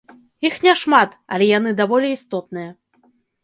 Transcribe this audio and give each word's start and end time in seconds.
Іх 0.47 0.55
няшмат, 0.65 1.13
але 1.37 1.51
яны 1.51 1.77
даволі 1.85 2.07
істотныя. 2.17 2.69